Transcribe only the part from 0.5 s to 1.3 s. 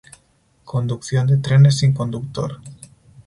Conducción